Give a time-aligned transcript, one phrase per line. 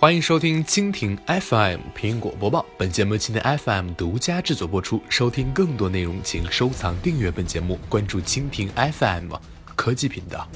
[0.00, 4.98] 欢迎收听蜻蜓 FM 苹果播报，本节目蜻蜓 FM 独家制作播出。
[5.10, 9.34] 收听更多内容，请收藏订阅本节目，关注蜻蜓 FM
[9.76, 10.48] 科技频道。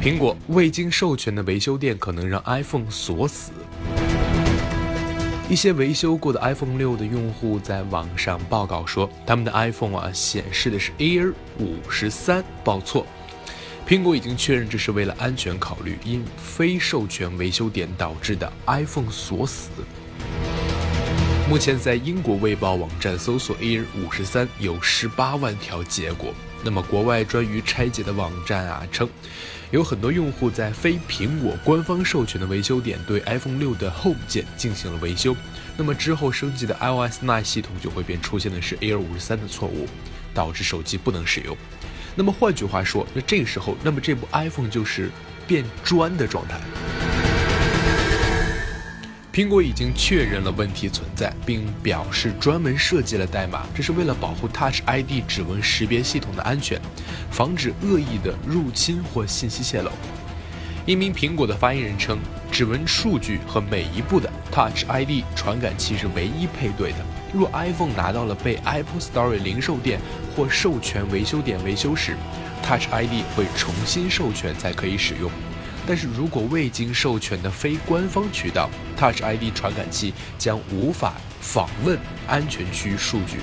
[0.00, 3.50] 苹果未经授权的维修店可能让 iPhone 锁死。
[5.48, 13.04] 一些维修过的 iPhone 六的用户在网上报告说，他们的 iPhone 啊显示的是 Air 五十三报错。
[13.86, 19.70] 苹果已经确认，这是为了安全考虑，因非授权维修点导致的 iPhone 锁死。
[21.48, 26.32] 目前在英国卫报网站搜索 Air 五十三有十八万条结果。
[26.62, 29.08] 那么国外专于拆解的网站啊称，
[29.72, 35.34] 有很多用户在非苹果官方授权的维修点对 iPhone 六的 Home 键进行了维修，
[35.76, 39.88] 那么之后升级的 iOS 9系统就会变出现的是 Air 五十三的错误，
[40.32, 41.56] 导致手机不能使用。
[42.14, 45.10] 那么换句话说，那这个时候，那么这部 iPhone 就是
[45.46, 46.58] 变砖的状态。
[49.32, 56.80] 苹果已经确认了问题存在，并表示专门设计了代码，这是为了保护 Touch ID 指纹识别系统的安全，
[57.30, 59.90] 防止恶意的入侵或信息泄露。
[60.84, 62.18] 一名苹果的发言人称，
[62.50, 66.98] 指纹数据和每一步的 Touch ID 传感器是唯一配对的。
[67.32, 70.00] 若 iPhone 拿到了被 Apple Store 零售店
[70.34, 72.16] 或授权维修点维修时
[72.62, 75.30] ，Touch ID 会重新授权才可以使用。
[75.86, 83.38] 但是如果未经授权的非官方渠道，Touch ID 传感器将无法访问安全区数据。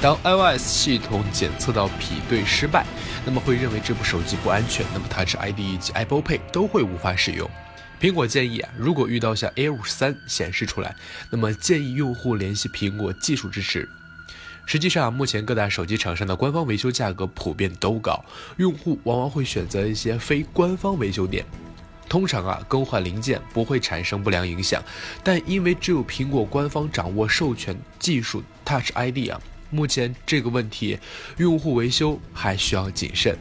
[0.00, 2.84] 当 iOS 系统检测到匹对失败，
[3.24, 7.48] 那么会认为这部手机不安全，那么 Touch ID 以及 Apple Pay 都会无法使用。
[8.00, 10.94] 苹果建议啊，如果遇到像 Air 五三显示出来，
[11.30, 13.88] 那么建议用户联系苹果技术支持。
[14.66, 18.24] 实际上，目前各大手机厂商的官方维修价格普遍都高，
[18.58, 21.44] 用户往往会选择一些非官方维修店。
[22.08, 24.82] 通常啊，更换零件不会产生不良影响，
[25.24, 30.98] 但因为只有苹果官方掌握授权技术 Touch ID 啊，目前这个问题，
[31.38, 33.36] 用户维修还需要谨慎。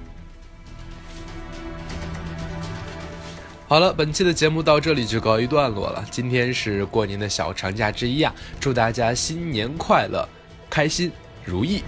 [3.70, 6.02] 好了，本期的节目到这里就告一段落了。
[6.10, 10.26] 今天是过年的小长假之一啊，祝大家新年快乐，
[10.70, 11.12] 开心
[11.44, 11.84] 如意。